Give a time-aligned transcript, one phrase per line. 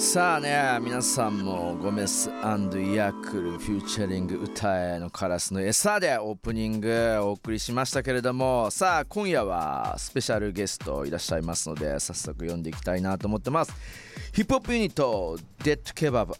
[0.00, 13.74] さあね皆さんもゴメスヤクルフューチャリング歌えのカラスの餌でオープニングお送りしましたけれどもさあ今夜はスペシャルゲストいらっしゃいますので早速読んでいきたいなと思ってます。
[14.32, 16.34] ヒップホップユニットデッドケバブ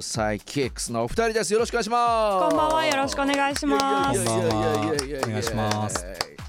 [0.00, 1.52] サイキックスのお二人です。
[1.52, 2.48] よろしくお願いします。
[2.48, 2.86] こんばんは。
[2.86, 4.20] よろしくお願いします。
[4.20, 6.39] いやいやいやいやいやいやお願いします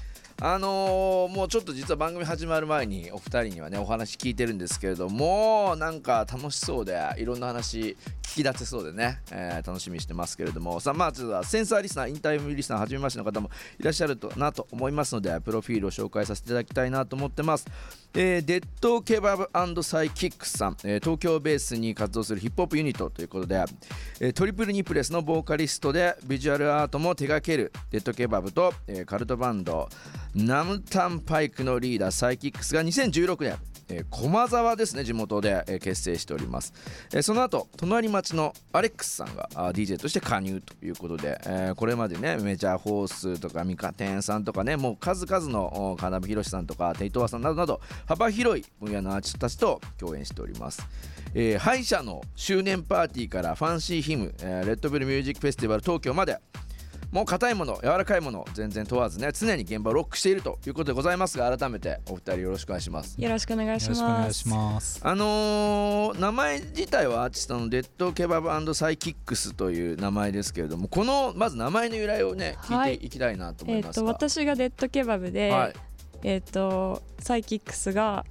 [0.44, 7.96] あのーもうちょっと実は番組始まる前にお二人にはねお話聞いてるんですけれどもなんか楽しそうでいろんな話
[8.32, 10.80] 聞き出せそうでね、えー楽しみにしてますけれども。
[10.80, 17.66] さあまずはセンサーリスナーインタビューリスナーはじめましての方もいらっしゃるとなと思いますのでプロフィールを紹介させていただきたいなと思ってます、
[18.14, 23.62] えーデッドケバブサイキックスさん、えー東京ベースに活動するヒップホップユニットということで、
[24.20, 27.70] えートリプルニプレスのボーカリストでビジュアルアートも手掛ける。
[27.90, 29.90] デッドケバブと、えーカルトバンド
[30.34, 36.72] ナムタンパイクのリーダーサイキックスが2016年え駒沢ですね地元で、え結成しております、
[37.14, 50.86] えその後隣町のアレックスさんが DJ として加入ということで、えこれまでねメジャーホースとかミカテンさんとかねもう数々のお金部博さんとかテイトワさんなどなど幅広い分野のアーティストたちと共演しております、
[51.34, 56.38] えー歯医者の周年パーティーからファンシーヒム、えレッドブルミュージックフェスティバル東京まで
[57.12, 63.20] もう硬いもの柔らかいもの全然問わずね常に現場をロックしているということでございますが改めてお二人よろしくお願いします。
[63.20, 64.74] よろしくお願いよしろしくお願いします。
[64.74, 65.00] ます。
[65.04, 72.92] あのー名前自体はアーティストのデッドケバブサイキックスという名前ですけれどもこのまず名前の由来をねはい。
[72.92, 75.74] 聞いていきたいなと思いますが、と私がデッドケバブで、はい。
[76.22, 78.24] えっ、とサイキックスが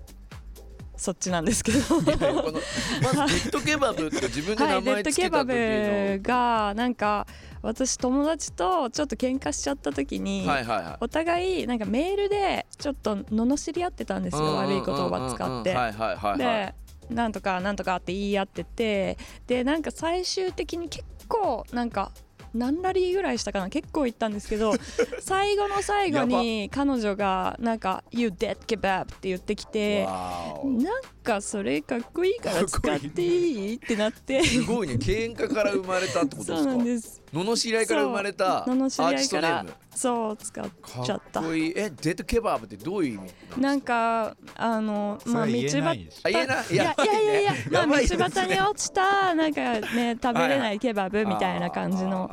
[0.95, 1.77] そっちなんですけど。
[2.01, 2.59] いやいやこの
[3.01, 7.27] まずデッドケバブって自分で名はいデッ前つけたドケバ時の、ブがなんか
[7.61, 10.97] 私友達とちょっと喧嘩しちゃった時に、はいはいはい。
[10.99, 14.55] お互いなんかメールでちょっと罵り合ってたんですよ。
[14.55, 15.73] 悪い言葉使って。
[15.73, 16.37] はいはいはいはい。
[16.37, 16.73] で
[17.09, 22.11] なんとかなんとかって言い合っててでなんか最終的に結構なんか
[22.53, 23.69] 何ラリーぐらいしたかな。
[23.69, 24.73] 結構言ったんですけど
[25.21, 30.61] 最後の最後に彼女がなんか「You dead kebab」って言ってきてな
[30.99, 33.75] んかそれかっこいいから使っていい？
[33.75, 34.43] ってなって。
[34.43, 34.95] すごいね。
[35.01, 36.57] 喧嘩から生まれたってことですか？
[36.57, 39.77] そうなんです罵り合いから生まれたアーティストいからネーム。
[39.95, 40.65] そう使っ
[41.05, 41.73] ちゃかったっこいい。
[41.75, 43.21] えデッドケバブってどういう意
[43.55, 44.35] 味なんか？
[44.55, 46.19] あのまあ道それ言えな端いでしょ。
[46.25, 46.65] あ言えない？
[46.71, 46.83] いや。
[46.83, 48.07] いやいやいや、 まあ、道端
[48.47, 52.29] に落ちたなんかね食べれないケバブみたいな感じの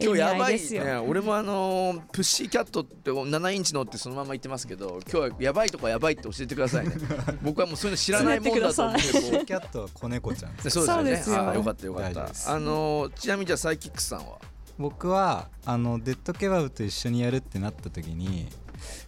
[0.00, 0.84] 今日やばいいですよ。
[0.84, 6.94] ね俺もあのープッシーキャットって7インチのってそのまま言ってますけど今日はやばいとかやばいって教えてくださいね。
[7.42, 9.46] 僕はもうそういうの知らないもんだと思ってこう。
[9.46, 10.56] キャットは子猫ちゃん。
[10.56, 10.70] です。
[10.70, 11.02] そうですよね。
[11.02, 11.36] そうですよ。
[11.36, 12.52] あーよかったよかった。
[12.52, 14.38] あのーちなみにじゃあサイキックスさんは？
[14.78, 18.48] 僕はあのデッドケバブと一緒にやるってなった時に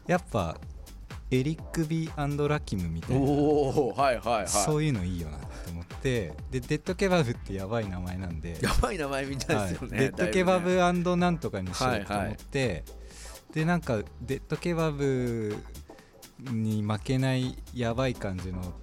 [0.07, 0.57] やっぱ
[1.41, 3.27] エリック・ビーラキムみたいな。
[3.27, 4.49] はいはいはい。
[4.49, 6.33] そういうのいいよなと思って。
[6.51, 10.77] でデッドケバブってやばい名前なんで、やばい名前みたいはいですよね、デッドケバブ
[11.17, 12.85] なんとかにしようと思って、
[13.55, 15.57] でなんかデッドケバブ
[16.41, 18.75] に負けないやばい感じの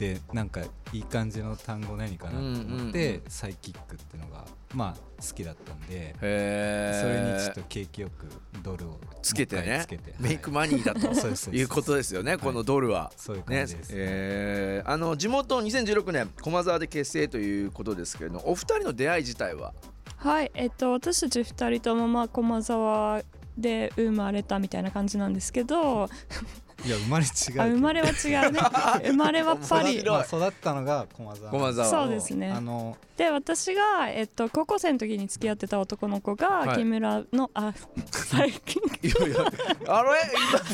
[0.00, 0.62] でなんか
[0.94, 3.22] いい感じの単語何かなと思って、うんうんうん。
[3.28, 8.26] サイキックっていうのがまあ好きだったんでそえれにちょっと景気よく
[8.62, 9.80] ドルをつけてね。
[9.82, 10.14] つけて。
[10.18, 11.00] メイクはいマニーだと
[11.54, 13.12] いうことですよねこのドルは。
[13.14, 14.90] そういうね感じです、えー。
[14.90, 19.74] あの地元2016年駒沢で結成ということですけれどもお二人の出会い自体は？
[20.16, 23.22] はい、えっと私たち二人ともまあ駒沢
[23.58, 26.08] で生まれたみたいな感じなんですけど、
[26.84, 28.10] いや生まれ違う生まれは違
[28.48, 28.60] うね。
[29.04, 30.02] 生まれはパリ。
[30.02, 31.50] まあ、育ったのが駒沢。
[31.50, 31.86] 駒沢。
[31.88, 32.50] そうですね。
[32.50, 36.78] あので私がえっと高校生の時に付き合ってた男の子が、はい。
[36.78, 37.74] 木村のあ
[38.10, 38.82] 最近。
[39.02, 39.52] いやいや
[39.88, 40.10] あれ？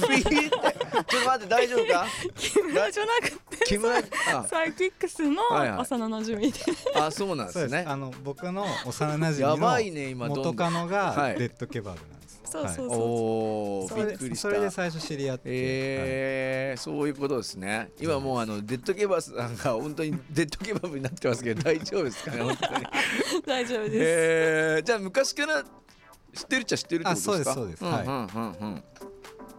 [0.06, 0.78] 今ピーって。
[1.08, 2.06] ちょっと待って大丈夫か？
[2.36, 4.44] 木村じゃなくて木村あ。
[4.48, 5.78] サイキックスのはいはい。
[5.80, 7.84] 幼馴染で、あそうなんですね。
[7.86, 10.88] あの僕の幼馴や染ばいね今の元カノはい。
[10.88, 11.98] がレッドケバブ
[12.46, 14.48] そうそうそれびっくりした。
[14.48, 16.80] それで最初知り合って、えー。
[16.80, 17.90] そういうことですね。
[18.00, 22.86] 今もうあのデッドケバスさんが本当にデッドケバブになってますけど 大丈夫ですかね本当に。
[23.46, 23.96] 大丈夫です。
[23.98, 24.82] えー。
[24.82, 27.50] じゃあ昔から知ってるっちゃ知ってるってことですか？
[27.50, 28.04] あそうですそうです。
[28.04, 28.84] んうんうんうん。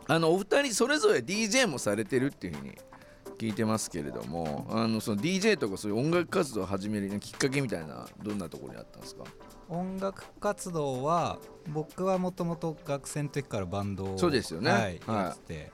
[0.10, 2.78] あのお二人それぞれ DJ もされてるっていうふうに
[3.38, 9.24] 聞いてますけれどもあのその DJ とかそういう音楽活動を始めるきっかけみたいなどんなところにあったんですか？
[9.70, 11.40] 音楽活動は
[11.74, 14.72] 僕はもともと学生の時からバンドをそうですよね。
[14.72, 15.16] はいはい。
[15.16, 15.72] やってて、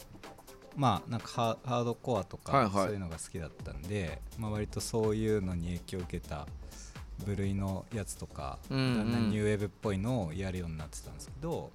[0.75, 2.73] まあなんかハハードコアとか、はいはい。
[2.73, 6.47] そういうのが好きだったんで、まあ、割とそういうのに影響を受けた
[7.25, 8.97] 部類のやつとか、うんうん。
[8.97, 11.71] だんだんニューウェーブっぽいのをやるようになってたんですけど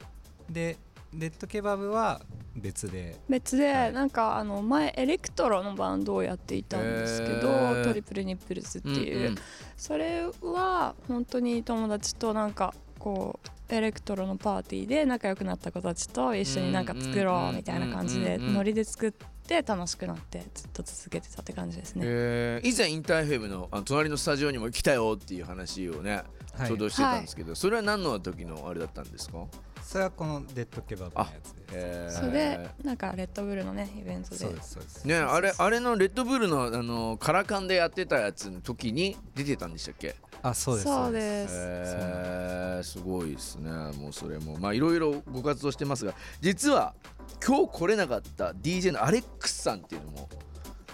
[0.51, 0.77] で
[1.15, 2.21] レッドケバブは
[2.55, 3.17] 別で。
[3.29, 3.93] 別で、はい。
[3.93, 7.85] なんかあの前エレクトロのバンドをやっていたんですけど、へー。
[7.85, 9.35] トリプルニップルズっていう、うんうん。
[9.77, 19.13] それは本当に友達となんかこうエレクトロのパーティーで仲良くなった子たちと一緒になんか作ろうみたいな感じでノリで作っ
[19.47, 22.03] て楽しくなってずっと続けてたって感じですね。
[22.07, 22.69] えー。
[22.69, 26.23] 以前インターフェムのあの隣のスタジオにも来たよっていう話をね
[26.55, 26.69] はい。
[26.69, 29.47] ちょうどしてたんですけど、それは何の時のあれだったんですか、
[29.89, 31.65] それはこのレッドケバブのやつです。
[31.73, 32.15] えー。
[32.15, 34.37] それでなんかレッドブルのねイベントで。
[34.37, 35.05] そうですそうです。
[35.07, 40.15] ねあれあれのレッドブルのあのカラカンでやってたやつの時に出てたんでしたっけ？
[40.43, 41.55] あそうですそうです。
[41.57, 42.99] えー、す。
[42.99, 43.71] ごいですね。
[43.97, 46.13] もうそれもまあいろいろご活動してますが
[46.43, 46.95] 実は
[47.43, 50.29] 今日来れなかった DJ のアレックスさんっていうのも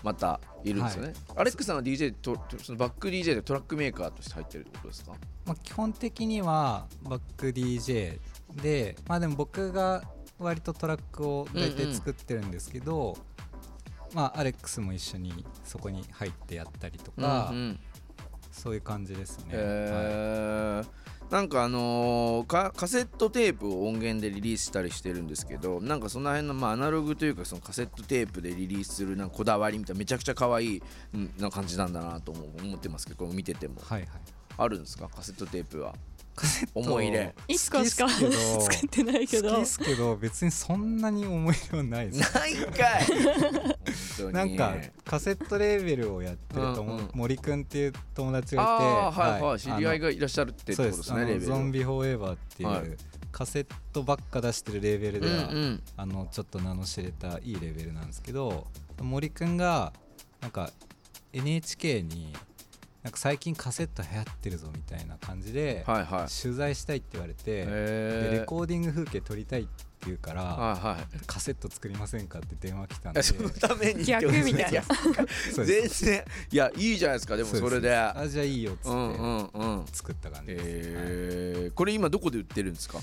[0.04, 5.12] またいるんですよね、アレックスさんは DJ とそのバック DJ でトラックメーカーとして入ってるってことですか？
[5.46, 8.18] まあ、基本的にはバック DJ
[8.62, 10.02] でまあでも僕が
[10.38, 13.16] 割とトラックを大体作ってるんですけど、
[14.14, 17.78] まあアレックスも一緒にそこに入ってやったりとか、うんうん。
[18.50, 19.56] そういう感じですね、はい。
[19.56, 20.86] えー
[21.30, 30.82] なんかあのーカカセットテープを音源でリリースしたりしてるんですけどなんかその辺のまあアナログというかそのカセットテープでリリースするなんかこだわりみたいなめちゃくちゃ可愛い
[31.14, 33.76] うんな感じなんだなと思思ってますけど見てても。
[33.82, 34.10] はいはい。
[34.56, 35.08] あるんですか？
[35.08, 35.94] カセットテープは
[36.34, 36.80] カセット。
[36.80, 37.34] 思い入れ。
[37.48, 39.50] 一個しか作ってないけど。
[39.50, 42.34] 好きですけど別にそんなに思い入れはないです。
[42.34, 44.32] ないんかい。
[44.32, 47.10] なんかカセットレーベルをやってるとうんうん。
[47.14, 48.70] 森くんっていう友達がいて。
[49.20, 52.96] はいはい、知り合いががいらっしゃるってことそうでですすねゾンビフォーエバーっていう、はい。
[53.32, 55.82] カセットばっか出してるレーベルでは、うんうん。
[55.96, 58.66] あのちょっと名の知れたいいレベルなんですけど
[59.00, 59.92] 森くんが
[60.40, 60.70] なんか
[61.32, 62.32] NHK に
[63.04, 66.42] なんか最近カセット流行ってるぞみたいな感じで、はいはい。
[66.42, 69.70] 取材したいって言われて、レコーディング風景撮りたいって
[70.06, 71.26] 言うから、はいはい。
[71.26, 73.20] カセット作りませんかって電話来たんで。
[73.20, 74.82] えそのために逆みたいな。
[75.52, 77.36] 全然いやいいじゃないですか。
[77.36, 77.94] でもそれで。
[77.94, 79.84] あじゃあいいよっつって、うんうんうん。
[79.92, 80.78] 作った感じです、はい。
[80.80, 83.00] えーこれ今どこで売ってるんですか？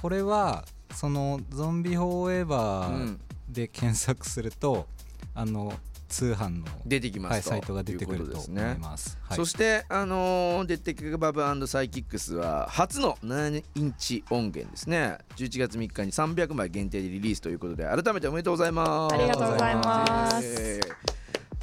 [0.00, 0.64] これは
[0.94, 3.20] そのゾンビフォーエバーうん。
[3.50, 4.86] で検索すると、
[5.34, 5.74] あの
[6.12, 9.18] 通販の、出てきまはい、すとサイトが出てくるいうことです思います。
[9.22, 9.36] はい。
[9.36, 15.18] そしてあのーデッテクバブサイキックスは初の7インチ音源ですね。
[15.36, 19.14] 11月3日に300枚限定でリリースということで改めておめでとうございます。
[19.14, 20.46] ありがとうございます。
[20.60, 20.92] えー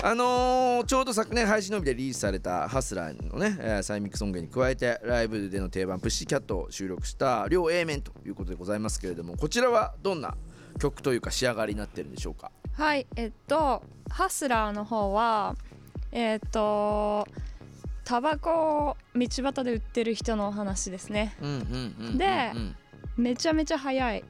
[0.01, 10.38] あのーちょうど昨年配信のみでリリースされたハスラーのね、えーサイミックス音源に加えてライブでの定番プッシーキャットを収録した両 A 面ということでございますけれどもこちらはどんな
[10.80, 12.50] 曲というか仕上がりになってるんでしょうか？
[12.80, 15.58] はいえっとハスラーの方は
[16.14, 17.28] えっと
[18.06, 21.36] タバコを道端で売ってる人のお話ですね。
[22.18, 22.54] で
[23.18, 24.24] めちゃめちゃ速い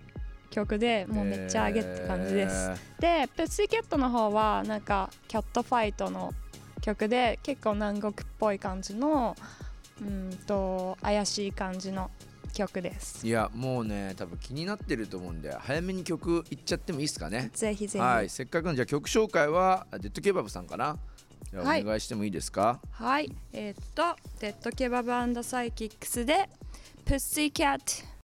[0.50, 6.34] 曲でもうめっちゃ上げって感じです、でプッシーキャットの方はなんかキャットファイトの
[6.81, 9.36] 曲で結構南国っぽい感じの
[10.02, 12.10] うんと怪しい感じの
[12.59, 13.25] 曲です。
[13.25, 17.51] いやもうね多分気になってると思うんで早めに曲いっちゃってもいいですかね。
[17.53, 17.97] ぜひぜひ。
[17.97, 20.97] ははいい、せっかくのじゃあ曲紹介はデッドケバブさんかな？
[21.51, 21.83] じゃあはい。
[21.83, 22.81] お願いしてもいいですか、
[23.53, 26.50] えーっとデッドケバブサイキックスで
[27.06, 28.09] プッシーキャット